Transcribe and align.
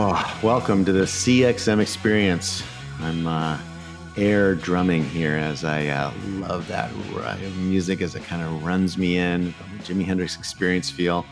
Oh, 0.00 0.38
welcome 0.44 0.84
to 0.84 0.92
the 0.92 1.06
CXM 1.06 1.80
experience. 1.80 2.62
I'm 3.00 3.26
uh, 3.26 3.58
air 4.16 4.54
drumming 4.54 5.02
here 5.02 5.32
as 5.32 5.64
I 5.64 5.88
uh, 5.88 6.12
love 6.34 6.68
that 6.68 6.94
music 7.56 8.00
as 8.00 8.14
it 8.14 8.22
kind 8.22 8.40
of 8.40 8.64
runs 8.64 8.96
me 8.96 9.18
in. 9.18 9.52
Jimi 9.78 10.04
Hendrix 10.04 10.36
experience 10.36 10.88
feel. 10.88 11.26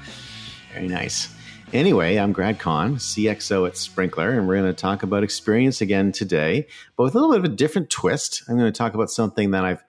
Very 0.75 0.89
nice. 0.89 1.33
Anyway, 1.73 2.17
I'm 2.17 2.33
Grad 2.33 2.59
Conn, 2.59 2.97
CXO 2.97 3.69
at 3.69 3.75
Sprinklr, 3.75 4.37
and 4.37 4.49
we're 4.49 4.57
going 4.57 4.67
to 4.67 4.75
talk 4.75 5.05
about 5.05 5.23
experience 5.23 5.81
again 5.81 6.11
today, 6.11 6.67
but 6.97 7.05
with 7.05 7.15
a 7.15 7.21
little 7.21 7.37
bit 7.37 7.47
of 7.47 7.53
a 7.53 7.57
different 7.57 7.89
twist. 7.89 8.43
I'm 8.49 8.59
going 8.59 8.73
to 8.73 8.77
talk 8.77 8.95
about 8.95 9.11
something 9.11 9.53
that 9.53 9.65
I've 9.65 9.85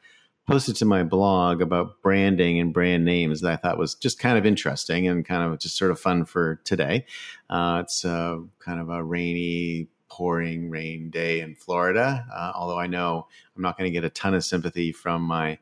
posted 0.47 0.77
to 0.77 0.85
my 0.85 1.03
blog 1.03 1.61
about 1.61 2.01
branding 2.01 2.59
and 2.59 2.73
brand 2.73 3.03
names 3.03 3.41
that 3.41 3.51
I 3.51 3.55
thought 3.57 3.77
was 3.77 3.95
just 3.95 4.17
kind 4.17 4.37
of 4.37 4.45
interesting 4.45 5.07
and 5.07 5.25
kind 5.25 5.43
of 5.43 5.59
just 5.59 5.77
sort 5.77 5.91
of 5.91 5.99
fun 5.99 6.23
for 6.23 6.61
today. 6.63 7.05
Uh, 7.49 7.81
it's 7.83 8.05
uh, 8.05 8.37
kind 8.59 8.79
of 8.79 8.89
a 8.89 9.03
rainy, 9.03 9.89
pouring 10.09 10.69
rain 10.69 11.09
day 11.09 11.41
in 11.41 11.53
Florida, 11.53 12.25
uh, 12.33 12.53
although 12.55 12.79
I 12.79 12.87
know 12.87 13.27
I'm 13.55 13.61
not 13.61 13.77
going 13.77 13.91
to 13.91 13.93
get 13.93 14.05
a 14.05 14.09
ton 14.09 14.33
of 14.33 14.45
sympathy 14.45 14.93
from 14.93 15.21
my 15.21 15.59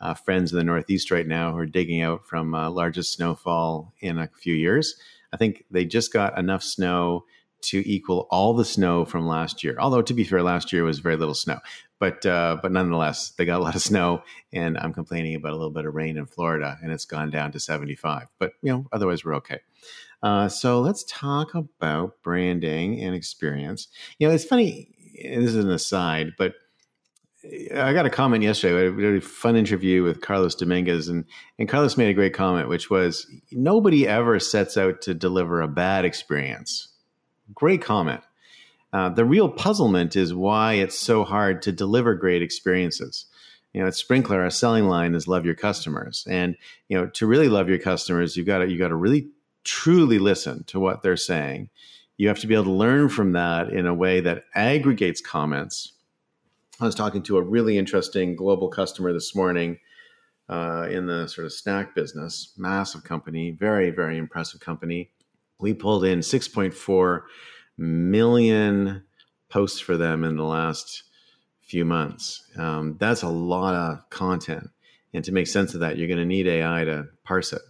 uh, 0.00 0.12
friends 0.12 0.52
in 0.52 0.58
the 0.58 0.64
Northeast 0.64 1.10
right 1.10 1.26
now 1.26 1.52
who 1.52 1.58
are 1.58 1.66
digging 1.66 2.02
out 2.02 2.26
from 2.26 2.54
uh, 2.54 2.68
largest 2.68 3.14
snowfall 3.14 3.94
in 4.00 4.18
a 4.18 4.28
few 4.38 4.54
years. 4.54 4.96
I 5.32 5.38
think 5.38 5.64
they 5.70 5.86
just 5.86 6.12
got 6.12 6.38
enough 6.38 6.62
snow 6.62 7.24
to 7.62 7.88
equal 7.88 8.28
all 8.30 8.54
the 8.54 8.64
snow 8.64 9.04
from 9.04 9.26
last 9.26 9.64
year. 9.64 9.76
Although 9.78 10.02
to 10.02 10.14
be 10.14 10.24
fair, 10.24 10.42
last 10.42 10.72
year 10.72 10.84
was 10.84 10.98
very 10.98 11.16
little 11.16 11.34
snow 11.34 11.58
but 11.98 12.26
uh, 12.26 12.58
but 12.60 12.72
nonetheless, 12.72 13.30
they 13.30 13.44
got 13.44 13.60
a 13.60 13.62
lot 13.62 13.74
of 13.74 13.82
snow, 13.82 14.22
and 14.52 14.76
I'm 14.78 14.92
complaining 14.92 15.34
about 15.34 15.52
a 15.52 15.56
little 15.56 15.70
bit 15.70 15.86
of 15.86 15.94
rain 15.94 16.16
in 16.16 16.26
Florida, 16.26 16.78
and 16.82 16.92
it's 16.92 17.04
gone 17.04 17.30
down 17.30 17.52
to 17.52 17.60
75. 17.60 18.28
But 18.38 18.52
you 18.62 18.72
know, 18.72 18.86
otherwise 18.92 19.24
we're 19.24 19.36
okay. 19.36 19.60
Uh, 20.22 20.48
so 20.48 20.80
let's 20.80 21.04
talk 21.08 21.54
about 21.54 22.22
branding 22.22 23.00
and 23.00 23.14
experience. 23.14 23.88
You 24.18 24.28
know, 24.28 24.34
it's 24.34 24.44
funny. 24.44 24.90
This 25.14 25.50
is 25.50 25.56
an 25.56 25.70
aside, 25.70 26.32
but 26.36 26.54
I 27.74 27.92
got 27.92 28.06
a 28.06 28.10
comment 28.10 28.42
yesterday. 28.42 28.90
We 28.90 29.04
had 29.04 29.14
a 29.14 29.20
fun 29.20 29.56
interview 29.56 30.02
with 30.02 30.20
Carlos 30.20 30.54
Dominguez, 30.54 31.08
and 31.08 31.24
and 31.58 31.68
Carlos 31.68 31.96
made 31.96 32.10
a 32.10 32.14
great 32.14 32.34
comment, 32.34 32.68
which 32.68 32.90
was 32.90 33.26
nobody 33.52 34.06
ever 34.06 34.38
sets 34.38 34.76
out 34.76 35.00
to 35.02 35.14
deliver 35.14 35.62
a 35.62 35.68
bad 35.68 36.04
experience. 36.04 36.88
Great 37.54 37.82
comment. 37.82 38.22
Uh, 38.92 39.08
the 39.10 39.24
real 39.24 39.48
puzzlement 39.48 40.16
is 40.16 40.32
why 40.32 40.74
it's 40.74 40.98
so 40.98 41.24
hard 41.24 41.62
to 41.62 41.72
deliver 41.72 42.14
great 42.14 42.42
experiences. 42.42 43.26
You 43.72 43.82
know, 43.82 43.88
at 43.88 43.94
Sprinklr, 43.94 44.30
our 44.30 44.50
selling 44.50 44.86
line 44.86 45.14
is 45.14 45.28
love 45.28 45.44
your 45.44 45.54
customers, 45.54 46.26
and 46.30 46.56
you 46.88 46.96
know, 46.96 47.08
to 47.08 47.26
really 47.26 47.48
love 47.48 47.68
your 47.68 47.78
customers, 47.78 48.36
you've 48.36 48.46
got 48.46 48.60
to 48.60 48.70
you 48.70 48.78
got 48.78 48.88
to 48.88 48.96
really 48.96 49.28
truly 49.64 50.18
listen 50.18 50.64
to 50.64 50.80
what 50.80 51.02
they're 51.02 51.16
saying. 51.16 51.68
You 52.16 52.28
have 52.28 52.38
to 52.38 52.46
be 52.46 52.54
able 52.54 52.64
to 52.64 52.70
learn 52.70 53.10
from 53.10 53.32
that 53.32 53.68
in 53.68 53.84
a 53.84 53.92
way 53.92 54.20
that 54.20 54.44
aggregates 54.54 55.20
comments. 55.20 55.92
I 56.80 56.86
was 56.86 56.94
talking 56.94 57.22
to 57.24 57.36
a 57.36 57.42
really 57.42 57.76
interesting 57.76 58.34
global 58.34 58.68
customer 58.68 59.12
this 59.12 59.34
morning 59.34 59.78
uh, 60.48 60.88
in 60.90 61.06
the 61.06 61.26
sort 61.26 61.44
of 61.44 61.52
snack 61.52 61.94
business, 61.94 62.54
massive 62.56 63.04
company, 63.04 63.50
very 63.50 63.90
very 63.90 64.16
impressive 64.16 64.60
company. 64.60 65.10
We 65.58 65.74
pulled 65.74 66.04
in 66.04 66.22
six 66.22 66.48
point 66.48 66.74
four 66.74 67.26
million 67.78 69.04
posts 69.48 69.80
for 69.80 69.96
them 69.96 70.24
in 70.24 70.36
the 70.36 70.44
last 70.44 71.04
few 71.60 71.84
months. 71.84 72.42
Um, 72.56 72.96
that's 72.98 73.22
a 73.22 73.28
lot 73.28 73.74
of 73.74 74.08
content. 74.10 74.70
And 75.12 75.24
to 75.24 75.32
make 75.32 75.46
sense 75.46 75.74
of 75.74 75.80
that, 75.80 75.96
you're 75.96 76.08
going 76.08 76.18
to 76.18 76.24
need 76.24 76.46
AI 76.46 76.84
to 76.84 77.06
parse 77.24 77.52
it. 77.52 77.62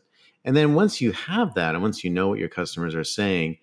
And 0.44 0.56
then 0.56 0.74
once 0.74 1.00
you 1.00 1.12
have 1.12 1.54
that, 1.54 1.74
and 1.74 1.82
once 1.82 2.04
you 2.04 2.10
know 2.10 2.28
what 2.28 2.38
your 2.38 2.48
customers 2.48 2.94
are 2.94 3.04
saying, 3.04 3.58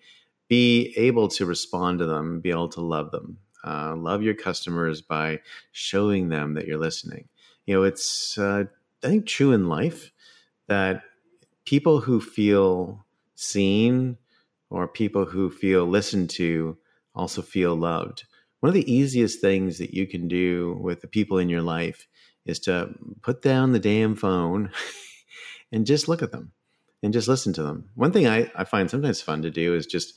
be 0.48 0.92
able 0.96 1.28
to 1.28 1.46
respond 1.46 1.98
to 1.98 2.06
them, 2.06 2.40
be 2.40 2.50
able 2.50 2.68
to 2.70 2.80
love 2.80 3.10
them. 3.10 3.38
Uh, 3.66 3.94
love 3.96 4.22
your 4.22 4.34
customers 4.34 5.00
by 5.00 5.40
showing 5.72 6.28
them 6.28 6.54
that 6.54 6.66
you're 6.66 6.78
listening. 6.78 7.28
You 7.64 7.76
know, 7.76 7.82
it's, 7.84 8.36
uh, 8.36 8.64
I 9.02 9.06
think, 9.06 9.26
true 9.26 9.52
in 9.52 9.68
life 9.68 10.12
that 10.66 11.02
people 11.64 12.00
who 12.00 12.20
feel 12.20 13.06
seen 13.34 14.18
or 14.74 14.88
people 14.88 15.24
who 15.24 15.48
feel 15.48 15.86
listened 15.86 16.28
to 16.28 16.76
also 17.14 17.40
feel 17.40 17.76
loved. 17.76 18.24
One 18.58 18.68
of 18.68 18.74
the 18.74 18.92
easiest 18.92 19.40
things 19.40 19.78
that 19.78 19.94
you 19.94 20.04
can 20.04 20.26
do 20.26 20.76
with 20.80 21.00
the 21.00 21.06
people 21.06 21.38
in 21.38 21.48
your 21.48 21.62
life 21.62 22.08
is 22.44 22.58
to 22.60 22.92
put 23.22 23.40
down 23.40 23.70
the 23.70 23.78
damn 23.78 24.16
phone 24.16 24.72
and 25.72 25.86
just 25.86 26.08
look 26.08 26.22
at 26.22 26.32
them 26.32 26.50
and 27.04 27.12
just 27.12 27.28
listen 27.28 27.52
to 27.52 27.62
them. 27.62 27.88
One 27.94 28.10
thing 28.10 28.26
I, 28.26 28.50
I 28.56 28.64
find 28.64 28.90
sometimes 28.90 29.20
fun 29.20 29.42
to 29.42 29.50
do 29.50 29.76
is 29.76 29.86
just 29.86 30.14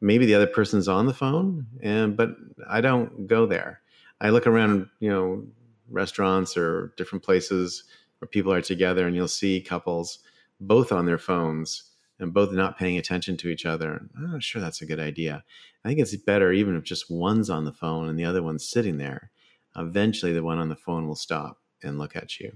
maybe 0.00 0.26
the 0.26 0.34
other 0.34 0.48
person's 0.48 0.88
on 0.88 1.06
the 1.06 1.14
phone, 1.14 1.68
and 1.80 2.16
but 2.16 2.30
I 2.68 2.80
don't 2.80 3.28
go 3.28 3.46
there. 3.46 3.80
I 4.20 4.30
look 4.30 4.48
around, 4.48 4.88
you 4.98 5.08
know, 5.08 5.44
restaurants 5.88 6.56
or 6.56 6.94
different 6.96 7.24
places 7.24 7.84
where 8.18 8.28
people 8.28 8.52
are 8.52 8.60
together, 8.60 9.06
and 9.06 9.14
you'll 9.14 9.28
see 9.28 9.60
couples 9.60 10.18
both 10.60 10.90
on 10.90 11.06
their 11.06 11.18
phones 11.18 11.89
and 12.20 12.34
both 12.34 12.52
not 12.52 12.78
paying 12.78 12.98
attention 12.98 13.36
to 13.38 13.48
each 13.48 13.66
other. 13.66 14.08
I'm 14.16 14.32
not 14.32 14.42
sure 14.42 14.60
that's 14.60 14.82
a 14.82 14.86
good 14.86 15.00
idea. 15.00 15.42
I 15.84 15.88
think 15.88 16.00
it's 16.00 16.14
better 16.16 16.52
even 16.52 16.76
if 16.76 16.84
just 16.84 17.10
one's 17.10 17.50
on 17.50 17.64
the 17.64 17.72
phone 17.72 18.08
and 18.08 18.18
the 18.18 18.24
other 18.24 18.42
one's 18.42 18.68
sitting 18.68 18.98
there. 18.98 19.30
Eventually, 19.76 20.32
the 20.32 20.42
one 20.42 20.58
on 20.58 20.68
the 20.68 20.76
phone 20.76 21.06
will 21.06 21.16
stop 21.16 21.58
and 21.82 21.98
look 21.98 22.16
at 22.16 22.38
you. 22.38 22.52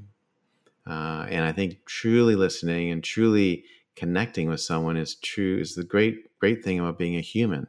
Uh, 0.87 1.27
and 1.31 1.45
I 1.45 1.53
think 1.53 1.87
truly 1.87 2.35
listening 2.35 2.91
and 2.91 3.03
truly 3.03 3.65
connecting 3.97 4.49
with 4.49 4.61
someone 4.61 4.97
is 4.97 5.15
true 5.15 5.59
is 5.59 5.75
the 5.75 5.85
great 5.85 6.39
great 6.39 6.65
thing 6.65 6.79
about 6.79 6.99
being 6.99 7.17
a 7.17 7.23
human. 7.23 7.69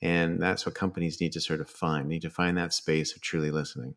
And 0.00 0.40
that's 0.40 0.64
what 0.64 0.74
companies 0.74 1.20
need 1.20 1.32
to 1.32 1.40
sort 1.40 1.60
of 1.60 1.68
find. 1.68 2.08
Need 2.08 2.22
to 2.22 2.30
find 2.30 2.56
that 2.56 2.72
space 2.72 3.14
of 3.14 3.22
truly 3.22 3.50
listening. 3.50 3.94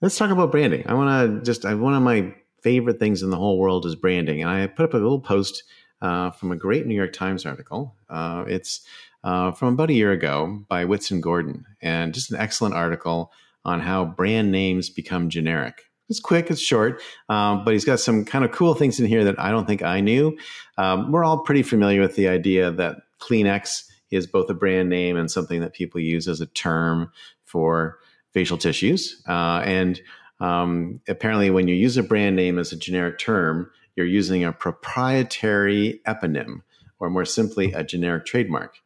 Let's 0.00 0.16
talk 0.16 0.30
about 0.30 0.52
branding. 0.52 0.84
I 0.86 0.94
want 0.94 1.44
to 1.44 1.44
just 1.44 1.64
I, 1.64 1.74
one 1.74 1.94
of 1.94 2.02
my 2.02 2.34
favorite 2.62 2.98
things 2.98 3.22
in 3.22 3.30
the 3.30 3.36
whole 3.36 3.58
world 3.58 3.84
is 3.86 3.96
branding, 3.96 4.42
and 4.42 4.50
I 4.50 4.66
put 4.66 4.84
up 4.84 4.94
a 4.94 4.98
little 4.98 5.20
post 5.20 5.64
uh, 6.02 6.30
from 6.30 6.52
a 6.52 6.56
great 6.56 6.86
New 6.86 6.94
York 6.94 7.12
Times 7.12 7.44
article. 7.46 7.94
Uh, 8.08 8.44
it's 8.46 8.86
uh, 9.24 9.52
from 9.52 9.74
about 9.74 9.90
a 9.90 9.94
year 9.94 10.12
ago 10.12 10.64
by 10.68 10.84
Whitson 10.84 11.20
Gordon, 11.20 11.64
and 11.82 12.14
just 12.14 12.30
an 12.30 12.38
excellent 12.38 12.74
article 12.74 13.32
on 13.64 13.80
how 13.80 14.04
brand 14.04 14.50
names 14.52 14.88
become 14.88 15.28
generic. 15.28 15.82
It's 16.08 16.20
quick, 16.20 16.50
it's 16.50 16.60
short, 16.60 17.02
um, 17.28 17.64
but 17.64 17.74
he's 17.74 17.84
got 17.84 18.00
some 18.00 18.24
kind 18.24 18.44
of 18.44 18.50
cool 18.52 18.74
things 18.74 18.98
in 18.98 19.04
here 19.04 19.24
that 19.24 19.38
I 19.38 19.50
don't 19.50 19.66
think 19.66 19.82
I 19.82 20.00
knew. 20.00 20.38
Um, 20.78 21.12
we're 21.12 21.24
all 21.24 21.40
pretty 21.40 21.62
familiar 21.62 22.00
with 22.00 22.16
the 22.16 22.28
idea 22.28 22.70
that 22.70 22.96
Kleenex 23.20 23.84
is 24.10 24.26
both 24.26 24.48
a 24.48 24.54
brand 24.54 24.88
name 24.88 25.18
and 25.18 25.30
something 25.30 25.60
that 25.60 25.74
people 25.74 26.00
use 26.00 26.26
as 26.26 26.40
a 26.40 26.46
term 26.46 27.12
for 27.44 27.98
facial 28.32 28.56
tissues. 28.56 29.22
Uh, 29.28 29.62
and 29.64 30.00
um, 30.40 31.00
apparently, 31.08 31.50
when 31.50 31.68
you 31.68 31.74
use 31.74 31.96
a 31.96 32.02
brand 32.02 32.36
name 32.36 32.58
as 32.58 32.72
a 32.72 32.76
generic 32.76 33.18
term, 33.18 33.70
you're 33.98 34.06
using 34.06 34.44
a 34.44 34.52
proprietary 34.52 36.00
eponym, 36.06 36.62
or 37.00 37.10
more 37.10 37.24
simply, 37.24 37.72
a 37.72 37.82
generic 37.82 38.24
trademark. 38.24 38.76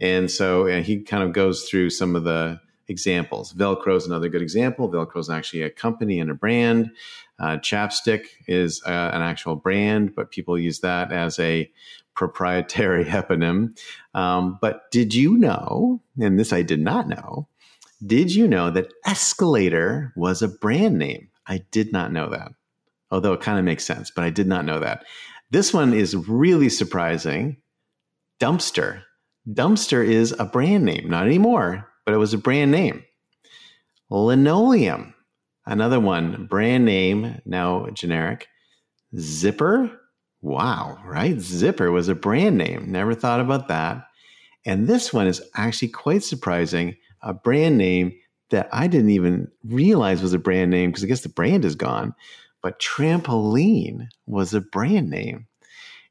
And 0.00 0.30
so 0.30 0.66
uh, 0.66 0.82
he 0.82 1.02
kind 1.02 1.22
of 1.22 1.34
goes 1.34 1.68
through 1.68 1.90
some 1.90 2.16
of 2.16 2.24
the 2.24 2.58
examples. 2.88 3.52
Velcro 3.52 3.96
is 3.96 4.06
another 4.06 4.30
good 4.30 4.40
example. 4.40 4.90
Velcro 4.90 5.18
is 5.18 5.28
actually 5.28 5.62
a 5.62 5.70
company 5.70 6.18
and 6.18 6.30
a 6.30 6.34
brand. 6.34 6.90
Uh, 7.38 7.58
chapstick 7.58 8.24
is 8.48 8.82
uh, 8.86 9.10
an 9.12 9.20
actual 9.20 9.56
brand, 9.56 10.14
but 10.14 10.30
people 10.30 10.58
use 10.58 10.80
that 10.80 11.12
as 11.12 11.38
a 11.38 11.70
proprietary 12.14 13.04
eponym. 13.18 13.78
Um, 14.14 14.58
but 14.60 14.90
did 14.90 15.14
you 15.14 15.36
know, 15.36 16.00
and 16.18 16.38
this 16.38 16.52
I 16.52 16.62
did 16.62 16.80
not 16.80 17.08
know, 17.08 17.46
did 18.04 18.34
you 18.34 18.48
know 18.48 18.70
that 18.70 18.92
escalator 19.04 20.12
was 20.16 20.40
a 20.40 20.48
brand 20.48 20.98
name? 20.98 21.28
I 21.46 21.64
did 21.70 21.92
not 21.92 22.10
know 22.10 22.30
that 22.30 22.52
although 23.12 23.34
it 23.34 23.42
kind 23.42 23.58
of 23.58 23.64
makes 23.64 23.84
sense, 23.84 24.10
but 24.10 24.24
I 24.24 24.30
did 24.30 24.48
not 24.48 24.64
know 24.64 24.80
that. 24.80 25.04
This 25.50 25.72
one 25.72 25.92
is 25.92 26.16
really 26.16 26.70
surprising. 26.70 27.58
Dumpster. 28.40 29.02
Dumpster 29.46 30.04
is 30.04 30.34
a 30.38 30.46
brand 30.46 30.84
name, 30.84 31.08
not 31.08 31.26
anymore, 31.26 31.88
but 32.06 32.14
it 32.14 32.18
was 32.18 32.32
a 32.32 32.38
brand 32.38 32.72
name. 32.72 33.04
Linoleum, 34.10 35.14
another 35.66 36.00
one, 36.00 36.46
brand 36.46 36.84
name, 36.84 37.40
now 37.44 37.86
generic. 37.92 38.48
Zipper, 39.18 39.90
wow, 40.40 40.98
right? 41.04 41.38
Zipper 41.38 41.90
was 41.90 42.08
a 42.08 42.14
brand 42.14 42.56
name. 42.56 42.90
Never 42.90 43.14
thought 43.14 43.40
about 43.40 43.68
that. 43.68 44.06
And 44.64 44.86
this 44.86 45.12
one 45.12 45.26
is 45.26 45.42
actually 45.54 45.88
quite 45.88 46.22
surprising 46.22 46.96
a 47.20 47.34
brand 47.34 47.76
name 47.76 48.14
that 48.50 48.68
I 48.72 48.86
didn't 48.86 49.10
even 49.10 49.50
realize 49.64 50.22
was 50.22 50.34
a 50.34 50.38
brand 50.38 50.70
name 50.70 50.90
because 50.90 51.04
I 51.04 51.08
guess 51.08 51.22
the 51.22 51.28
brand 51.28 51.64
is 51.64 51.74
gone 51.74 52.14
but 52.62 52.80
trampoline 52.80 54.08
was 54.26 54.54
a 54.54 54.60
brand 54.60 55.10
name. 55.10 55.46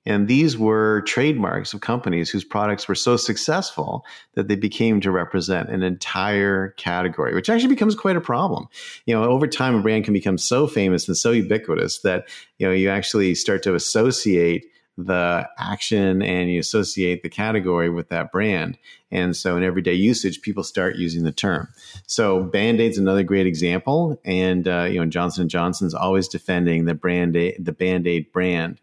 And 0.06 0.27
these 0.27 0.57
were 0.57 1.01
trademarks 1.01 1.74
of 1.74 1.81
companies 1.81 2.30
whose 2.31 2.44
products 2.44 2.88
were 2.88 2.95
so 2.95 3.18
successful 3.18 4.03
that 4.33 4.48
they 4.48 4.56
became 4.56 5.00
to 5.01 5.12
represent 5.12 5.69
an 5.69 5.83
entire 5.83 6.69
category, 6.69 7.36
which 7.36 7.50
actually 7.51 7.74
becomes 7.74 7.94
quite 7.94 8.15
a 8.15 8.21
problem. 8.21 8.68
You 9.06 9.13
know, 9.13 9.24
over 9.25 9.45
time, 9.45 9.75
a 9.75 9.81
brand 9.81 10.06
can 10.06 10.13
become 10.13 10.39
so 10.39 10.65
famous 10.65 11.07
and 11.07 11.15
so 11.15 11.30
ubiquitous 11.30 12.00
that, 12.00 12.27
you 12.57 12.68
know, 12.68 12.74
you 12.74 12.89
actually 12.89 13.36
start 13.36 13.62
to 13.63 13.75
associate 13.75 14.65
the 14.98 15.48
action 15.58 16.22
and 16.22 16.52
you 16.52 16.60
associate 16.60 17.24
the 17.24 17.30
category 17.30 17.90
with 17.90 18.10
that 18.10 18.32
brand. 18.32 18.78
And 19.10 19.36
so 19.36 19.58
in 19.58 19.64
everyday 19.64 19.94
usage, 19.94 20.42
people 20.42 20.64
start 20.64 20.96
using 20.96 21.24
the 21.24 21.32
term. 21.32 21.70
So 22.08 22.44
Band-Aid's 22.44 22.98
another 22.98 23.24
great 23.24 23.48
example. 23.48 24.20
And, 24.26 24.68
uh, 24.68 24.84
you 24.84 25.00
know, 25.00 25.06
Johnson 25.06 25.48
& 25.48 25.50
Johnson's 25.50 25.94
always 25.94 26.28
defending 26.28 26.86
the 26.86 26.94
brand, 26.94 27.34
the 27.34 27.76
Band-Aid 27.78 28.32
brand. 28.32 28.80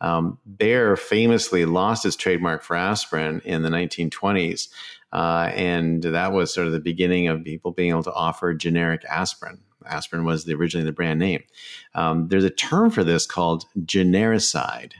Um, 0.00 0.38
Bayer 0.58 0.96
famously 0.96 1.64
lost 1.64 2.04
its 2.04 2.16
trademark 2.16 2.64
for 2.64 2.74
aspirin 2.74 3.40
in 3.44 3.62
the 3.62 3.68
1920s. 3.68 4.68
Uh, 5.12 5.50
and 5.54 6.02
that 6.02 6.32
was 6.32 6.52
sort 6.52 6.66
of 6.66 6.72
the 6.72 6.80
beginning 6.80 7.28
of 7.28 7.44
people 7.44 7.70
being 7.70 7.90
able 7.90 8.02
to 8.02 8.12
offer 8.12 8.52
generic 8.54 9.04
aspirin. 9.04 9.60
Aspirin 9.86 10.24
was 10.24 10.44
the, 10.44 10.54
originally 10.54 10.86
the 10.86 10.92
brand 10.92 11.18
name. 11.18 11.42
Um, 11.94 12.28
there's 12.28 12.44
a 12.44 12.50
term 12.50 12.90
for 12.90 13.04
this 13.04 13.26
called 13.26 13.64
genericide 13.80 14.92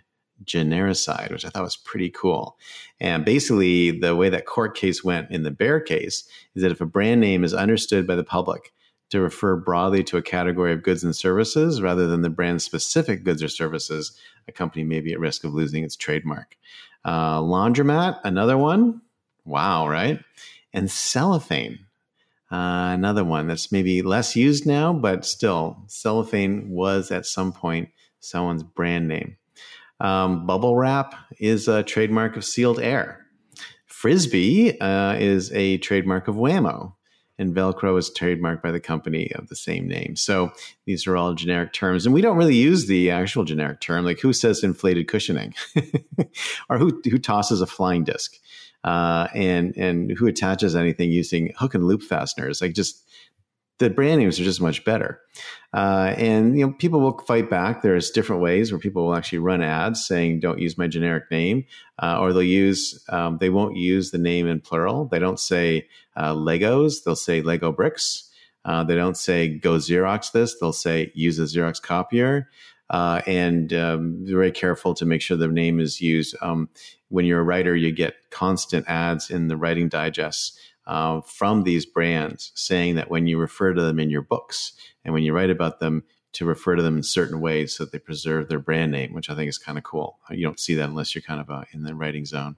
genericide, 0.45 1.31
which 1.31 1.45
I 1.45 1.49
thought 1.49 1.63
was 1.63 1.77
pretty 1.77 2.11
cool. 2.11 2.59
And 3.01 3.25
basically, 3.25 3.99
the 3.99 4.17
way 4.17 4.29
that 4.29 4.47
court 4.47 4.77
case 4.77 5.03
went 5.03 5.31
in 5.31 5.43
the 5.43 5.51
Bayer 5.51 5.81
case 5.81 6.29
is 6.55 6.63
that 6.63 6.73
if 6.73 6.81
a 6.81 6.87
brand 6.87 7.21
name 7.21 7.45
is 7.45 7.55
understood 7.55 8.07
by 8.07 8.15
the 8.15 8.25
public 8.25 8.73
to 9.11 9.21
refer 9.21 9.57
broadly 9.57 10.03
to 10.05 10.17
a 10.17 10.23
category 10.23 10.73
of 10.73 10.83
goods 10.83 11.05
and 11.05 11.15
services 11.15 11.83
rather 11.83 12.07
than 12.07 12.23
the 12.23 12.31
brand 12.31 12.63
specific 12.63 13.25
goods 13.25 13.43
or 13.43 13.49
services, 13.49 14.19
a 14.49 14.53
company 14.53 14.85
may 14.85 15.01
be 15.01 15.13
at 15.13 15.21
risk 15.21 15.45
of 15.45 15.53
losing 15.53 15.85
its 15.85 15.97
trademark. 15.97 16.57
Uh, 17.05 17.39
laundromat, 17.39 18.21
another 18.25 18.57
one. 18.57 19.03
Wow, 19.45 19.89
right? 19.89 20.21
And 20.73 20.91
cellophane, 20.91 21.81
uh, 22.51 22.93
another 22.95 23.25
one 23.25 23.49
that's 23.49 23.73
maybe 23.73 24.03
less 24.03 24.37
used 24.37 24.67
now, 24.67 24.93
but 24.93 25.25
still, 25.25 25.83
cellophane 25.89 26.71
was 26.71 27.11
at 27.11 27.27
some 27.27 27.53
point 27.53 27.91
someone's 28.21 28.63
brand 28.63 29.09
name. 29.09 29.37
Um, 30.03 30.47
bubble 30.47 30.77
wrap 30.77 31.15
is 31.39 31.69
a 31.69 31.85
trademark 31.85 32.37
of 32.37 32.45
Sealed 32.45 32.81
Air. 32.81 33.25
Frisbee 33.87 34.79
uh, 34.81 35.15
is 35.15 35.53
a 35.53 35.79
trademark 35.79 36.27
of 36.27 36.37
Wham-O, 36.37 36.97
and 37.39 37.55
Velcro 37.55 37.97
is 37.97 38.11
trademarked 38.11 38.61
by 38.61 38.73
the 38.73 38.81
company 38.81 39.31
of 39.37 39.47
the 39.49 39.55
same 39.55 39.87
name. 39.87 40.17
So 40.17 40.51
these 40.87 41.07
are 41.07 41.17
all 41.17 41.35
generic 41.35 41.73
terms, 41.73 42.05
and 42.05 42.13
we 42.13 42.21
don't 42.21 42.37
really 42.37 42.57
use 42.57 42.89
the 42.89 43.11
actual 43.11 43.45
generic 43.45 43.81
term. 43.81 44.05
Like 44.05 44.19
who 44.19 44.33
says 44.33 44.65
inflated 44.65 45.07
cushioning, 45.07 45.55
or 46.69 46.79
who 46.79 47.01
who 47.09 47.19
tosses 47.19 47.61
a 47.61 47.67
flying 47.67 48.03
disc, 48.03 48.35
uh, 48.83 49.29
and 49.35 49.77
and 49.77 50.11
who 50.19 50.27
attaches 50.27 50.75
anything 50.75 51.13
using 51.13 51.53
hook 51.57 51.75
and 51.77 51.87
loop 51.87 52.03
fasteners? 52.03 52.61
Like 52.61 52.75
just 52.75 53.05
the 53.83 53.91
brand 53.91 54.21
names 54.21 54.39
are 54.39 54.45
just 54.45 54.61
much 54.61 54.85
better. 54.85 55.21
Uh, 55.75 56.15
and 56.17 56.59
you 56.59 56.67
know, 56.67 56.73
people 56.73 57.01
will 57.01 57.19
fight 57.19 57.51
back. 57.51 57.83
There's 57.83 58.11
different 58.11 58.43
ways 58.43 58.71
where 58.71 58.79
people 58.79 59.07
will 59.07 59.15
actually 59.15 59.39
run 59.39 59.63
ads 59.63 60.07
saying, 60.07 60.41
"Don't 60.41 60.61
use 60.61 60.79
my 60.79 60.87
generic 60.87 61.25
name," 61.31 61.65
uh, 61.99 62.19
or 62.21 62.33
they'll 62.33 62.43
use 62.43 63.05
um, 63.09 63.39
they 63.39 63.51
won't 63.51 63.77
use 63.77 64.11
the 64.11 64.19
name 64.19 64.47
in 64.47 64.61
plural. 64.61 65.07
They 65.07 65.19
don't 65.19 65.41
say 65.41 65.89
uh, 66.17 66.35
Legos. 66.35 67.03
They'll 67.05 67.17
say 67.17 67.43
Lego 67.43 67.73
bricks. 67.73 68.31
Uh, 68.65 68.85
they 68.85 68.95
don't 68.95 69.17
say 69.17 69.49
"Go 69.49 69.77
Xerox 69.77 70.33
this." 70.33 70.59
They'll 70.61 70.73
say 70.73 71.11
"Use 71.15 71.39
a 71.39 71.43
Xerox 71.43 71.83
copier." 71.83 72.49
Uh, 72.91 73.23
and 73.27 73.73
um, 73.73 74.19
very 74.23 74.53
careful 74.53 74.93
to 74.93 75.07
make 75.07 75.23
sure 75.23 75.37
the 75.37 75.49
name 75.49 75.81
is 75.81 76.01
used. 76.01 76.37
Um, 76.43 76.69
when 77.09 77.25
you're 77.25 77.41
a 77.41 77.45
writer, 77.45 77.75
you 77.75 77.91
get 77.91 78.15
constant 78.31 78.87
ads 78.87 79.31
in 79.31 79.49
the 79.49 79.57
writing 79.57 79.89
digests 79.89 80.59
uh, 80.87 81.21
from 81.23 81.63
these 81.63 81.87
brands 81.87 82.53
saying 82.55 82.97
that 82.97 83.11
when 83.11 83.27
you 83.27 83.39
refer 83.39 83.73
to 83.73 83.83
them 83.83 83.99
in 83.99 84.11
your 84.11 84.23
books 84.23 84.73
and 85.05 85.15
when 85.15 85.23
you 85.23 85.33
write 85.33 85.51
about 85.51 85.81
them, 85.81 86.05
to 86.33 86.47
refer 86.47 86.75
to 86.75 86.83
them 86.83 86.97
in 86.97 87.03
certain 87.03 87.41
ways 87.41 87.75
so 87.75 87.85
that 87.85 87.93
they 87.93 87.99
preserve 87.99 88.49
their 88.49 88.59
brand 88.59 88.91
name, 88.91 89.13
which 89.13 89.29
I 89.29 89.35
think 89.35 89.49
is 89.49 89.59
kind 89.59 89.77
of 89.77 89.85
cool. 89.85 90.19
You 90.31 90.45
don't 90.45 90.59
see 90.59 90.75
that 90.75 90.89
unless 90.89 91.15
you're 91.15 91.23
kind 91.23 91.41
of 91.41 91.51
uh, 91.51 91.65
in 91.73 91.85
the 91.85 91.95
writing 91.95 92.25
zone. 92.25 92.57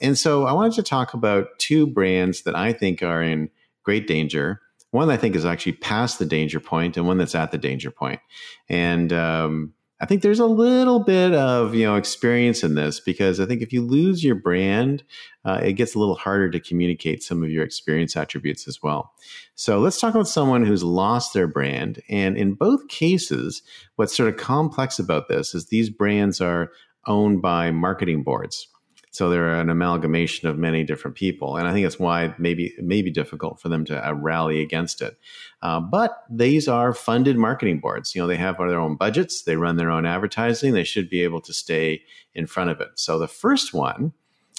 And 0.00 0.18
so 0.18 0.44
I 0.46 0.52
wanted 0.52 0.74
to 0.74 0.82
talk 0.82 1.14
about 1.14 1.58
two 1.58 1.86
brands 1.86 2.42
that 2.42 2.56
I 2.56 2.72
think 2.72 3.02
are 3.02 3.22
in 3.22 3.50
great 3.84 4.08
danger. 4.08 4.60
One 4.90 5.10
I 5.10 5.16
think 5.16 5.36
is 5.36 5.44
actually 5.44 5.72
past 5.72 6.18
the 6.18 6.26
danger 6.26 6.60
point, 6.60 6.96
and 6.96 7.06
one 7.06 7.18
that's 7.18 7.34
at 7.34 7.50
the 7.50 7.58
danger 7.58 7.90
point. 7.90 8.20
And 8.68 9.12
um, 9.12 9.73
I 10.00 10.06
think 10.06 10.22
there's 10.22 10.40
a 10.40 10.46
little 10.46 11.00
bit 11.00 11.32
of 11.34 11.74
you 11.74 11.84
know 11.84 11.94
experience 11.94 12.62
in 12.64 12.74
this 12.74 13.00
because 13.00 13.38
I 13.38 13.46
think 13.46 13.62
if 13.62 13.72
you 13.72 13.80
lose 13.80 14.24
your 14.24 14.34
brand, 14.34 15.04
uh, 15.44 15.60
it 15.62 15.74
gets 15.74 15.94
a 15.94 15.98
little 15.98 16.16
harder 16.16 16.50
to 16.50 16.60
communicate 16.60 17.22
some 17.22 17.42
of 17.42 17.50
your 17.50 17.64
experience 17.64 18.16
attributes 18.16 18.66
as 18.66 18.82
well. 18.82 19.12
So 19.54 19.78
let's 19.78 20.00
talk 20.00 20.14
about 20.14 20.28
someone 20.28 20.66
who's 20.66 20.82
lost 20.82 21.32
their 21.32 21.46
brand, 21.46 22.02
and 22.08 22.36
in 22.36 22.54
both 22.54 22.88
cases, 22.88 23.62
what's 23.96 24.16
sort 24.16 24.28
of 24.28 24.36
complex 24.36 24.98
about 24.98 25.28
this 25.28 25.54
is 25.54 25.66
these 25.66 25.90
brands 25.90 26.40
are 26.40 26.72
owned 27.06 27.40
by 27.40 27.70
marketing 27.70 28.22
boards. 28.22 28.68
So 29.14 29.30
they're 29.30 29.60
an 29.60 29.70
amalgamation 29.70 30.48
of 30.48 30.58
many 30.58 30.82
different 30.82 31.16
people, 31.16 31.56
and 31.56 31.68
I 31.68 31.72
think 31.72 31.84
that's 31.84 32.00
why 32.00 32.34
maybe 32.36 32.74
it 32.76 32.82
may 32.82 33.00
be 33.00 33.12
difficult 33.12 33.60
for 33.60 33.68
them 33.68 33.84
to 33.84 34.08
uh, 34.08 34.12
rally 34.12 34.60
against 34.60 35.00
it. 35.00 35.16
Uh, 35.62 35.78
but 35.78 36.24
these 36.28 36.66
are 36.66 36.92
funded 36.92 37.36
marketing 37.36 37.78
boards. 37.78 38.12
You 38.12 38.22
know, 38.22 38.26
they 38.26 38.38
have 38.38 38.58
their 38.58 38.80
own 38.80 38.96
budgets, 38.96 39.44
they 39.44 39.54
run 39.54 39.76
their 39.76 39.92
own 39.92 40.04
advertising. 40.04 40.72
They 40.72 40.82
should 40.82 41.08
be 41.08 41.22
able 41.22 41.40
to 41.42 41.52
stay 41.52 42.02
in 42.34 42.48
front 42.48 42.70
of 42.70 42.80
it. 42.80 42.88
So 42.96 43.20
the 43.20 43.28
first 43.28 43.72
one, 43.72 44.14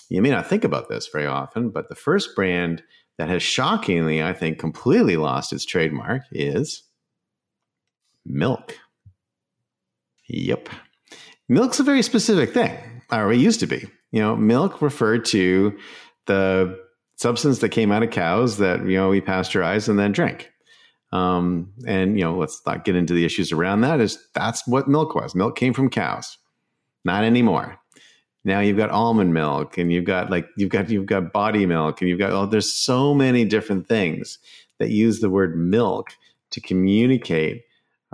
you 0.07 0.21
may 0.21 0.29
not 0.29 0.47
think 0.47 0.63
about 0.63 0.87
this 0.87 1.09
very 1.09 1.27
often, 1.27 1.69
but 1.69 1.89
the 1.89 1.95
first 1.95 2.33
brand 2.33 2.81
that 3.17 3.27
has 3.27 3.43
shockingly, 3.43 4.23
I 4.23 4.31
think, 4.31 4.57
completely 4.57 5.17
lost 5.17 5.51
its 5.51 5.65
trademark 5.65 6.21
is 6.31 6.83
milk. 8.25 8.77
Yep. 10.29 10.69
Milk's 11.49 11.81
a 11.81 11.83
very 11.83 12.03
specific 12.03 12.53
thing, 12.53 12.77
or 13.11 13.33
it 13.33 13.39
used 13.39 13.59
to 13.59 13.67
be. 13.67 13.89
You 14.15 14.21
know, 14.21 14.33
milk 14.37 14.81
referred 14.81 15.25
to 15.25 15.77
the 16.25 16.79
substance 17.17 17.59
that 17.59 17.69
came 17.69 17.91
out 17.91 18.01
of 18.01 18.11
cows 18.11 18.59
that 18.59 18.79
you 18.85 18.95
know 18.95 19.09
we 19.09 19.19
pasteurize 19.19 19.89
and 19.89 19.99
then 19.99 20.13
drank. 20.13 20.53
Um, 21.11 21.73
and 21.85 22.17
you 22.17 22.23
know, 22.23 22.37
let's 22.37 22.61
not 22.65 22.85
get 22.85 22.95
into 22.95 23.13
the 23.13 23.25
issues 23.25 23.51
around 23.51 23.81
that. 23.81 23.99
Is 23.99 24.17
that's 24.33 24.65
what 24.65 24.87
milk 24.87 25.15
was? 25.15 25.35
Milk 25.35 25.57
came 25.57 25.73
from 25.73 25.89
cows. 25.89 26.37
Not 27.03 27.25
anymore. 27.25 27.77
Now 28.45 28.61
you've 28.61 28.77
got 28.77 28.89
almond 28.89 29.33
milk, 29.33 29.77
and 29.77 29.91
you've 29.91 30.05
got 30.05 30.29
like 30.29 30.47
you've 30.55 30.69
got 30.69 30.89
you've 30.89 31.07
got 31.07 31.33
body 31.33 31.65
milk, 31.65 31.99
and 31.99 32.09
you've 32.09 32.19
got 32.19 32.31
oh, 32.31 32.45
there's 32.45 32.71
so 32.71 33.13
many 33.13 33.43
different 33.43 33.89
things 33.89 34.39
that 34.79 34.91
use 34.91 35.19
the 35.19 35.29
word 35.29 35.57
milk 35.57 36.11
to 36.51 36.61
communicate 36.61 37.63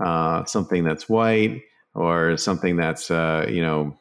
uh, 0.04 0.46
something 0.46 0.84
that's 0.84 1.08
white 1.08 1.62
or 1.94 2.38
something 2.38 2.76
that's 2.76 3.12
uh, 3.12 3.46
you 3.48 3.62
know 3.62 3.96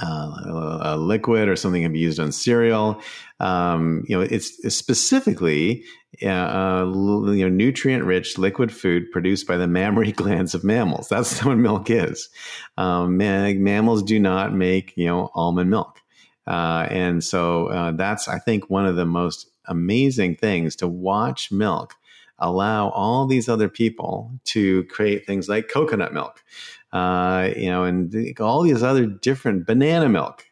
uh, 0.00 0.78
a 0.82 0.96
liquid 0.96 1.48
or 1.48 1.56
something 1.56 1.82
can 1.82 1.92
be 1.92 1.98
used 1.98 2.20
on 2.20 2.30
cereal. 2.30 3.00
Um, 3.40 4.04
you 4.06 4.16
know, 4.16 4.22
it's, 4.22 4.56
specifically 4.74 5.84
uh, 6.22 6.84
you 6.86 7.44
know 7.44 7.48
nutrient 7.48 8.04
rich 8.04 8.38
liquid 8.38 8.72
food 8.72 9.10
produced 9.10 9.46
by 9.46 9.56
the 9.56 9.66
mammary 9.66 10.12
glands 10.20 10.54
of 10.54 10.64
mammals. 10.64 11.08
That's 11.08 11.44
what 11.44 11.56
milk 11.56 11.90
is. 11.90 12.28
Um, 12.76 13.16
mammals 13.16 14.02
do 14.02 14.18
not 14.18 14.54
make 14.54 14.96
you 14.96 15.06
know 15.06 15.30
almond 15.34 15.70
milk, 15.70 16.00
uh, 16.46 16.86
and 16.90 17.22
so 17.22 17.66
uh, 17.68 17.92
that's 17.92 18.28
I 18.28 18.38
think 18.38 18.70
one 18.70 18.86
of 18.86 18.96
the 18.96 19.06
most 19.06 19.50
amazing 19.66 20.36
things 20.36 20.76
to 20.76 20.88
watch 20.88 21.52
milk 21.52 21.94
allow 22.38 22.88
all 22.90 23.26
these 23.26 23.48
other 23.48 23.68
people 23.68 24.30
to 24.44 24.84
create 24.84 25.26
things 25.26 25.48
like 25.48 25.68
coconut 25.68 26.14
milk 26.14 26.42
uh, 26.92 27.50
you 27.56 27.70
know, 27.70 27.84
and 27.84 28.40
all 28.40 28.62
these 28.62 28.82
other 28.82 29.06
different 29.06 29.66
banana 29.66 30.08
milk. 30.08 30.44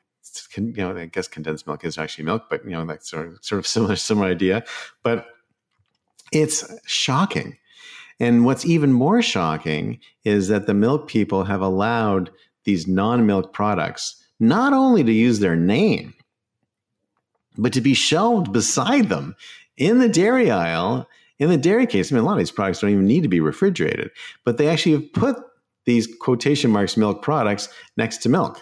You 0.56 0.72
know, 0.72 0.96
I 0.96 1.06
guess 1.06 1.28
condensed 1.28 1.66
milk 1.66 1.84
is 1.84 1.96
actually 1.98 2.24
milk, 2.24 2.44
but 2.50 2.64
you 2.64 2.70
know, 2.70 2.84
that's 2.84 3.10
sort 3.10 3.28
of, 3.28 3.38
sort 3.42 3.58
of 3.58 3.66
similar, 3.66 3.96
similar 3.96 4.28
idea. 4.28 4.64
But 5.02 5.26
it's 6.32 6.70
shocking. 6.86 7.56
And 8.20 8.44
what's 8.44 8.64
even 8.64 8.92
more 8.92 9.22
shocking 9.22 9.98
is 10.24 10.48
that 10.48 10.66
the 10.66 10.74
milk 10.74 11.08
people 11.08 11.44
have 11.44 11.60
allowed 11.60 12.30
these 12.64 12.86
non-milk 12.86 13.52
products 13.52 14.22
not 14.40 14.72
only 14.72 15.04
to 15.04 15.12
use 15.12 15.38
their 15.38 15.56
name, 15.56 16.14
but 17.56 17.72
to 17.72 17.80
be 17.80 17.94
shelved 17.94 18.52
beside 18.52 19.08
them 19.08 19.34
in 19.76 19.98
the 19.98 20.08
dairy 20.08 20.50
aisle. 20.50 21.08
In 21.38 21.48
the 21.48 21.56
dairy 21.56 21.86
case, 21.86 22.10
I 22.10 22.14
mean, 22.14 22.24
a 22.24 22.26
lot 22.26 22.32
of 22.32 22.38
these 22.38 22.50
products 22.50 22.80
don't 22.80 22.90
even 22.90 23.06
need 23.06 23.22
to 23.22 23.28
be 23.28 23.40
refrigerated, 23.40 24.10
but 24.44 24.58
they 24.58 24.68
actually 24.68 24.92
have 24.92 25.12
put 25.12 25.36
these 25.86 26.06
quotation 26.20 26.70
marks 26.70 26.96
milk 26.96 27.22
products 27.22 27.68
next 27.96 28.18
to 28.18 28.28
milk. 28.28 28.60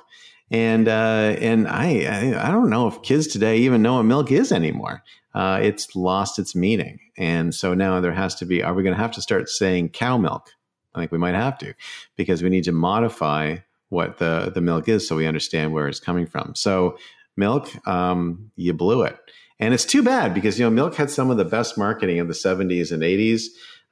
And 0.50 0.87
uh, 0.87 1.37
and 1.40 1.66
I, 1.66 2.47
I, 2.47 2.50
don't 2.50 2.71
know 2.71 2.87
if 2.87 3.02
kids 3.02 3.26
today 3.26 3.59
even 3.59 3.83
know 3.83 3.95
what 3.95 4.02
milk 4.04 4.31
is 4.31 4.52
anymore. 4.52 5.02
Uh, 5.35 5.59
it's 5.62 5.97
lost 5.97 6.38
its 6.38 6.54
meaning, 6.54 7.00
and 7.16 7.52
so 7.52 7.75
now 7.75 7.99
there 8.00 8.12
has 8.12 8.35
to 8.37 8.45
be. 8.45 8.62
Are 8.62 8.75
we 8.75 8.83
going 8.83 8.95
to 8.95 9.00
have 9.00 9.11
to 9.12 9.23
start 9.23 9.49
saying 9.49 9.88
cow 9.88 10.19
milk? 10.19 10.50
I 10.95 11.00
think 11.00 11.12
we 11.12 11.19
might 11.19 11.35
have 11.35 11.59
to, 11.59 11.75
because 12.14 12.43
we 12.43 12.50
need 12.50 12.64
to 12.64 12.73
modify 12.73 13.57
what 13.88 14.19
the 14.19 14.52
the 14.54 14.61
milk 14.61 14.88
is 14.88 15.09
so 15.09 15.16
we 15.16 15.26
understand 15.26 15.73
where 15.73 15.88
it's 15.88 15.99
coming 15.99 16.26
from. 16.26 16.54
So 16.54 16.99
milk, 17.37 17.71
um, 17.88 18.50
you 18.54 18.75
blew 18.75 19.02
it, 19.02 19.16
and 19.59 19.73
it's 19.73 19.87
too 19.87 20.02
bad 20.02 20.35
because 20.35 20.59
you 20.59 20.66
know 20.66 20.71
milk 20.71 20.95
had 20.95 21.11
some 21.11 21.31
of 21.31 21.38
the 21.38 21.45
best 21.45 21.78
marketing 21.78 22.21
of 22.21 22.28
the 22.28 22.35
'70s 22.35 22.93
and 22.93 23.02
'80s. 23.02 23.45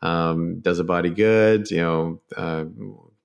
Um, 0.02 0.60
does 0.60 0.80
a 0.80 0.84
body 0.84 1.10
good, 1.10 1.70
you 1.70 1.80
know. 1.80 2.20
Uh, 2.36 2.64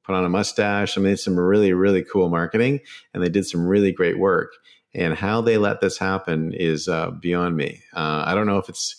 put 0.08 0.16
on 0.16 0.26
a 0.26 0.30
mustache. 0.30 0.98
I 0.98 1.02
mean, 1.02 1.18
some 1.18 1.38
really, 1.38 1.74
really 1.74 2.02
cool 2.02 2.30
marketing 2.30 2.80
and 3.14 3.22
they 3.22 3.30
did 3.30 3.46
some 3.46 3.68
really 3.68 3.92
great 3.92 4.18
work. 4.18 4.54
And 4.96 5.14
how 5.14 5.42
they 5.42 5.58
let 5.58 5.82
this 5.82 5.98
happen 5.98 6.54
is 6.54 6.88
uh, 6.88 7.12
beyond 7.12 7.58
me. 7.58 7.82
Uh, 7.94 8.24
I 8.26 8.34
don't 8.34 8.48
know 8.48 8.58
if 8.58 8.70
it's 8.70 8.96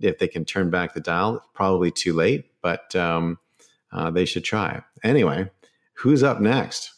if 0.00 0.18
they 0.18 0.28
can 0.28 0.44
turn 0.44 0.70
back 0.70 0.94
the 0.94 1.00
dial. 1.00 1.44
Probably 1.52 1.90
too 1.90 2.14
late, 2.14 2.46
but 2.62 2.94
um, 2.94 3.38
uh, 3.90 4.10
they 4.10 4.24
should 4.24 4.44
try. 4.44 4.82
Anyway, 5.02 5.50
who's 5.94 6.22
up 6.22 6.40
next? 6.40 6.92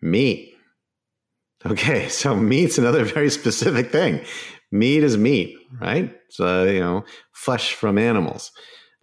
Meat. 0.00 0.54
Okay, 1.66 2.08
so 2.08 2.36
meat's 2.36 2.78
another 2.78 3.04
very 3.04 3.30
specific 3.30 3.90
thing. 3.90 4.20
Meat 4.70 5.02
is 5.02 5.16
meat, 5.16 5.58
right? 5.80 6.16
So 6.30 6.64
you 6.64 6.80
know, 6.80 7.04
flesh 7.32 7.74
from 7.74 7.98
animals, 7.98 8.52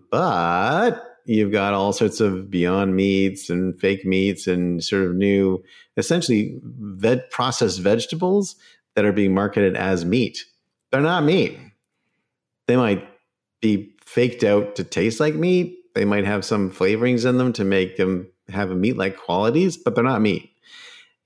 but 0.10 1.11
you've 1.25 1.51
got 1.51 1.74
all 1.74 1.94
sorts 1.94 2.20
of 2.20 2.50
beyond 2.50 2.96
meats 2.96 3.50
and 3.50 3.80
fake 3.80 4.06
meats 4.06 4.48
and 4.48 4.84
sort 4.84 5.08
of 5.08 5.16
new, 5.16 5.63
essentially, 5.98 6.60
veg- 6.63 7.30
processed 7.30 7.80
vegetables 7.80 8.56
that 8.96 9.06
are 9.06 9.13
being 9.13 9.34
marketed 9.34 9.75
as 9.75 10.06
meat. 10.06 10.46
They're 10.92 11.01
not 11.01 11.24
meat. 11.24 11.58
They 12.68 12.75
might 12.75 13.08
be 13.62 13.94
faked 14.06 14.44
out 14.44 14.75
to 14.75 14.84
taste 14.84 15.20
like 15.20 15.36
meat. 15.36 15.78
They 15.96 16.06
might 16.06 16.25
have 16.25 16.46
some 16.46 16.72
flavorings 16.72 17.28
in 17.28 17.38
them 17.38 17.54
to 17.54 17.63
make 17.63 17.98
them 17.98 18.28
have 18.50 18.72
a 18.72 18.75
meat 18.75 18.98
like 18.98 19.18
qualities, 19.18 19.78
but 19.78 19.96
they're 19.96 20.04
not 20.04 20.22
meat. 20.22 20.50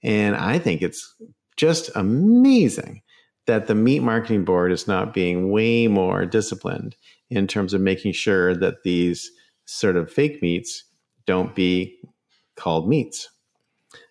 And 0.04 0.36
I 0.36 0.60
think 0.60 0.82
it's 0.82 1.16
just 1.58 1.90
amazing 1.96 3.02
that 3.48 3.68
the 3.68 3.76
meat 3.76 4.02
marketing 4.02 4.44
board 4.44 4.72
is 4.72 4.88
not 4.88 5.14
being 5.14 5.52
way 5.52 5.88
more 5.88 6.26
disciplined 6.26 6.96
in 7.30 7.48
terms 7.48 7.74
of 7.74 7.82
making 7.82 8.14
sure 8.14 8.56
that 8.56 8.84
these 8.84 9.32
sort 9.66 9.96
of 9.96 10.12
fake 10.12 10.42
meats 10.42 10.84
don't 11.26 11.56
be 11.56 11.98
called 12.56 12.88
meats. 12.88 13.30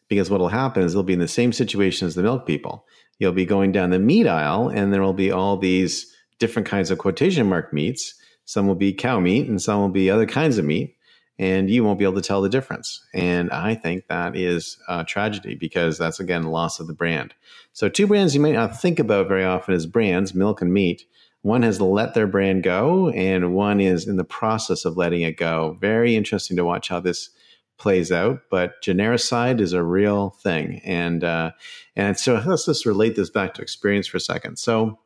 Because 0.09 0.31
what 0.31 0.41
will 0.41 0.49
happen 0.49 0.83
is 0.83 0.93
they'll 0.93 1.03
be 1.03 1.15
in 1.15 1.19
the 1.19 1.29
same 1.29 1.53
situation 1.53 2.07
as 2.07 2.15
the 2.15 2.23
milk 2.23 2.47
people. 2.47 2.85
You'll 3.19 3.33
be 3.33 3.47
going 3.47 3.73
down 3.73 3.91
the 3.91 3.99
meat 3.99 4.27
aisle, 4.27 4.69
and 4.69 4.93
there 4.93 5.03
will 5.03 5.15
be 5.15 5.31
all 5.31 5.57
these 5.57 6.13
different 6.39 6.69
kinds 6.69 6.91
of 6.91 6.99
quotation 6.99 7.49
mark 7.49 7.73
meats. 7.73 8.15
Some 8.45 8.67
will 8.67 8.75
be 8.75 8.93
cow 8.93 9.21
meat, 9.21 9.49
and 9.49 9.63
some 9.63 9.81
will 9.81 9.89
be 9.89 10.11
other 10.11 10.27
kinds 10.27 10.59
of 10.59 10.65
meat, 10.65 10.97
and 11.39 11.71
you 11.71 11.85
won't 11.85 11.99
be 11.99 12.05
able 12.05 12.21
to 12.21 12.27
tell 12.27 12.43
the 12.43 12.49
difference. 12.49 13.03
And 13.15 13.51
I 13.51 13.75
think 13.75 14.09
that 14.09 14.37
is 14.37 14.79
a 14.89 15.05
tragedy 15.05 15.55
because 15.55 15.97
that's 15.97 16.21
again 16.21 16.45
loss 16.45 16.81
of 16.81 16.87
the 16.87 16.93
brand. 16.93 17.35
So, 17.73 17.89
two 17.89 18.07
brands 18.07 18.35
you 18.35 18.41
might 18.41 18.55
not 18.55 18.81
think 18.81 18.99
about 18.99 19.29
very 19.29 19.45
often 19.45 19.75
as 19.75 19.87
brands, 19.87 20.35
milk 20.35 20.61
and 20.61 20.73
meat, 20.73 21.05
one 21.45 21.63
has 21.63 21.79
let 21.79 22.15
their 22.15 22.27
brand 22.27 22.63
go, 22.63 23.11
and 23.11 23.55
one 23.55 23.79
is 23.79 24.09
in 24.09 24.17
the 24.17 24.25
process 24.25 24.87
of 24.87 24.97
letting 24.97 25.21
it 25.21 25.37
go. 25.37 25.77
Very 25.79 26.17
interesting 26.17 26.57
to 26.57 26.65
watch 26.65 26.89
how 26.89 27.01
this 27.01 27.29
plays 27.77 28.11
out. 28.11 28.41
But 28.51 28.81
genericide 28.83 29.61
is 29.61 29.75
a 29.75 29.83
real 29.83 30.31
thing, 30.43 30.81
and 30.87 31.23
uh, 31.23 31.51
and 31.95 32.19
so 32.19 32.43
let's 32.47 32.65
just 32.65 32.87
relate 32.87 33.15
this 33.15 33.29
back 33.29 33.53
to 33.55 33.63
experience 33.63 34.07
for 34.07 34.17
a 34.17 34.21
second. 34.21 34.59
So, 34.59 34.99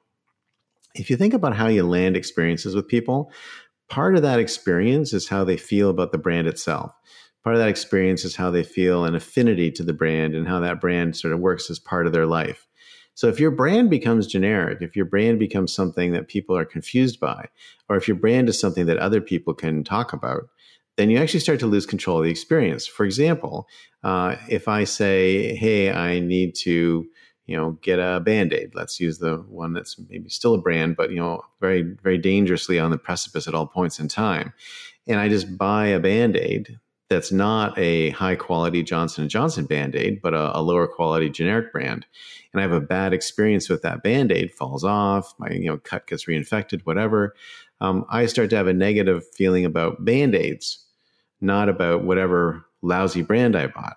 if 0.94 1.10
you 1.10 1.16
think 1.16 1.34
about 1.34 1.56
how 1.56 1.66
you 1.66 1.82
land 1.82 2.16
experiences 2.16 2.72
with 2.72 2.86
people, 2.86 3.32
part 3.88 4.14
of 4.14 4.22
that 4.22 4.38
experience 4.38 5.12
is 5.12 5.26
how 5.26 5.42
they 5.42 5.56
feel 5.56 5.90
about 5.90 6.12
the 6.12 6.18
brand 6.18 6.46
itself. 6.46 6.92
Part 7.42 7.56
of 7.56 7.60
that 7.60 7.68
experience 7.68 8.24
is 8.24 8.36
how 8.36 8.52
they 8.52 8.62
feel 8.62 9.04
an 9.04 9.16
affinity 9.16 9.72
to 9.72 9.82
the 9.82 9.92
brand 9.92 10.36
and 10.36 10.46
how 10.46 10.60
that 10.60 10.80
brand 10.80 11.16
sort 11.16 11.34
of 11.34 11.40
works 11.40 11.68
as 11.68 11.80
part 11.80 12.06
of 12.06 12.12
their 12.12 12.26
life. 12.26 12.67
So 13.18 13.26
if 13.26 13.40
your 13.40 13.50
brand 13.50 13.90
becomes 13.90 14.28
generic, 14.28 14.78
if 14.80 14.94
your 14.94 15.04
brand 15.04 15.40
becomes 15.40 15.72
something 15.72 16.12
that 16.12 16.28
people 16.28 16.56
are 16.56 16.64
confused 16.64 17.18
by, 17.18 17.48
or 17.88 17.96
if 17.96 18.06
your 18.06 18.16
brand 18.16 18.48
is 18.48 18.60
something 18.60 18.86
that 18.86 18.98
other 18.98 19.20
people 19.20 19.54
can 19.54 19.82
talk 19.82 20.12
about, 20.12 20.42
then 20.96 21.10
you 21.10 21.18
actually 21.18 21.40
start 21.40 21.58
to 21.58 21.66
lose 21.66 21.84
control 21.84 22.18
of 22.18 22.26
the 22.26 22.30
experience. 22.30 22.86
For 22.86 23.04
example, 23.04 23.66
uh, 24.04 24.36
if 24.48 24.68
I 24.68 24.84
say, 24.84 25.56
"Hey, 25.56 25.90
I 25.90 26.20
need 26.20 26.54
to," 26.62 27.08
you 27.46 27.56
know, 27.56 27.72
get 27.82 27.98
a 27.98 28.20
band-aid. 28.20 28.76
Let's 28.76 29.00
use 29.00 29.18
the 29.18 29.38
one 29.48 29.72
that's 29.72 29.98
maybe 30.08 30.28
still 30.28 30.54
a 30.54 30.62
brand, 30.62 30.94
but 30.94 31.10
you 31.10 31.16
know, 31.16 31.42
very, 31.60 31.82
very 31.82 32.18
dangerously 32.18 32.78
on 32.78 32.92
the 32.92 32.98
precipice 32.98 33.48
at 33.48 33.54
all 33.54 33.66
points 33.66 33.98
in 33.98 34.06
time. 34.06 34.52
And 35.08 35.18
I 35.18 35.28
just 35.28 35.58
buy 35.58 35.88
a 35.88 35.98
band-aid 35.98 36.78
that's 37.08 37.32
not 37.32 37.78
a 37.78 38.10
high 38.10 38.36
quality 38.36 38.82
Johnson 38.82 39.28
& 39.28 39.30
Johnson 39.30 39.64
Band-Aid, 39.64 40.20
but 40.22 40.34
a, 40.34 40.58
a, 40.58 40.60
lower 40.60 40.86
quality 40.86 41.30
generic 41.30 41.72
brand. 41.72 42.06
And 42.52 42.60
I 42.60 42.62
have 42.62 42.72
a 42.72 42.80
bad 42.80 43.12
experience 43.12 43.68
with 43.68 43.82
that 43.82 44.02
Band-Aid, 44.02 44.52
falls 44.52 44.84
off, 44.84 45.34
my 45.38 45.50
you 45.50 45.66
know 45.66 45.78
cut 45.78 46.06
gets 46.06 46.26
reinfected, 46.26 46.82
whatever. 46.84 47.34
Um, 47.80 48.04
I 48.10 48.26
start 48.26 48.50
to 48.50 48.56
have 48.56 48.66
a 48.66 48.74
negative 48.74 49.24
feeling 49.34 49.64
about 49.64 50.04
Band-Aids, 50.04 50.84
not 51.40 51.68
about 51.68 52.04
whatever 52.04 52.66
lousy 52.82 53.22
brand 53.22 53.56
I 53.56 53.68
bought. 53.68 53.96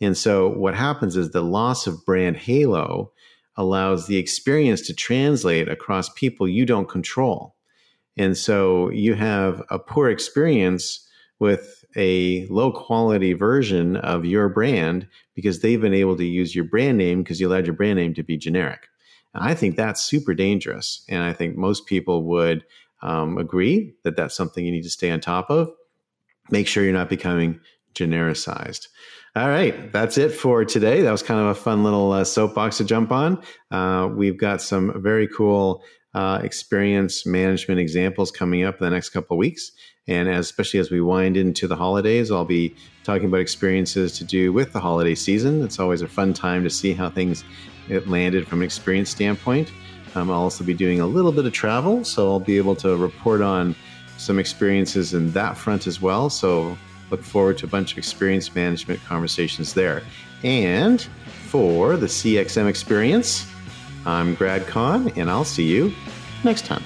And 0.00 0.16
so 0.16 0.48
what 0.48 0.74
happens 0.74 1.16
is 1.16 1.30
the 1.30 1.42
loss 1.42 1.86
of 1.86 2.04
brand 2.04 2.36
halo 2.36 3.12
allows 3.56 4.06
the 4.06 4.18
experience 4.18 4.82
to 4.82 4.94
translate 4.94 5.68
across 5.68 6.10
people 6.10 6.46
you 6.46 6.66
don't 6.66 6.88
control. 6.88 7.54
And 8.16 8.36
so 8.36 8.90
you 8.90 9.14
have 9.14 9.62
a 9.70 9.78
poor 9.78 10.10
experience 10.10 11.05
with 11.38 11.84
a 11.96 12.46
low 12.46 12.72
quality 12.72 13.32
version 13.32 13.96
of 13.96 14.24
your 14.24 14.48
brand 14.48 15.06
because 15.34 15.60
they've 15.60 15.80
been 15.80 15.94
able 15.94 16.16
to 16.16 16.24
use 16.24 16.54
your 16.54 16.64
brand 16.64 16.98
name 16.98 17.22
because 17.22 17.40
you 17.40 17.48
allowed 17.48 17.66
your 17.66 17.74
brand 17.74 17.98
name 17.98 18.14
to 18.14 18.22
be 18.22 18.36
generic. 18.36 18.88
And 19.34 19.44
I 19.44 19.54
think 19.54 19.76
that's 19.76 20.02
super 20.02 20.34
dangerous. 20.34 21.04
And 21.08 21.22
I 21.22 21.32
think 21.32 21.56
most 21.56 21.86
people 21.86 22.24
would 22.24 22.64
um, 23.02 23.36
agree 23.38 23.94
that 24.02 24.16
that's 24.16 24.34
something 24.34 24.64
you 24.64 24.72
need 24.72 24.84
to 24.84 24.90
stay 24.90 25.10
on 25.10 25.20
top 25.20 25.50
of. 25.50 25.70
Make 26.50 26.66
sure 26.66 26.84
you're 26.84 26.92
not 26.92 27.10
becoming 27.10 27.60
genericized. 27.94 28.88
All 29.34 29.48
right, 29.48 29.92
that's 29.92 30.16
it 30.16 30.30
for 30.30 30.64
today. 30.64 31.02
That 31.02 31.12
was 31.12 31.22
kind 31.22 31.38
of 31.38 31.46
a 31.48 31.54
fun 31.54 31.84
little 31.84 32.12
uh, 32.12 32.24
soapbox 32.24 32.78
to 32.78 32.84
jump 32.84 33.12
on. 33.12 33.42
Uh, 33.70 34.08
we've 34.10 34.38
got 34.38 34.62
some 34.62 35.02
very 35.02 35.28
cool 35.28 35.82
uh, 36.16 36.40
experience 36.42 37.26
management 37.26 37.78
examples 37.78 38.30
coming 38.30 38.64
up 38.64 38.80
in 38.80 38.84
the 38.84 38.90
next 38.90 39.10
couple 39.10 39.34
of 39.34 39.38
weeks. 39.38 39.72
And 40.08 40.30
as, 40.30 40.46
especially 40.46 40.80
as 40.80 40.90
we 40.90 41.02
wind 41.02 41.36
into 41.36 41.68
the 41.68 41.76
holidays, 41.76 42.30
I'll 42.30 42.46
be 42.46 42.74
talking 43.04 43.26
about 43.26 43.40
experiences 43.40 44.16
to 44.18 44.24
do 44.24 44.50
with 44.50 44.72
the 44.72 44.80
holiday 44.80 45.14
season. 45.14 45.62
It's 45.62 45.78
always 45.78 46.00
a 46.00 46.08
fun 46.08 46.32
time 46.32 46.64
to 46.64 46.70
see 46.70 46.94
how 46.94 47.10
things 47.10 47.44
it 47.90 48.08
landed 48.08 48.48
from 48.48 48.60
an 48.60 48.64
experience 48.64 49.10
standpoint. 49.10 49.70
Um, 50.14 50.30
I'll 50.30 50.40
also 50.40 50.64
be 50.64 50.72
doing 50.72 51.00
a 51.00 51.06
little 51.06 51.32
bit 51.32 51.44
of 51.44 51.52
travel, 51.52 52.02
so 52.02 52.30
I'll 52.30 52.40
be 52.40 52.56
able 52.56 52.76
to 52.76 52.96
report 52.96 53.42
on 53.42 53.76
some 54.16 54.38
experiences 54.38 55.12
in 55.12 55.30
that 55.32 55.58
front 55.58 55.86
as 55.86 56.00
well. 56.00 56.30
So 56.30 56.78
look 57.10 57.22
forward 57.22 57.58
to 57.58 57.66
a 57.66 57.68
bunch 57.68 57.92
of 57.92 57.98
experience 57.98 58.54
management 58.54 59.04
conversations 59.04 59.74
there. 59.74 60.02
And 60.42 61.02
for 61.50 61.98
the 61.98 62.06
CXM 62.06 62.66
experience, 62.66 63.46
I'm 64.06 64.36
Grad 64.36 64.66
Conn, 64.68 65.08
and 65.16 65.28
I'll 65.28 65.44
see 65.44 65.64
you 65.64 65.92
next 66.44 66.64
time. 66.64 66.84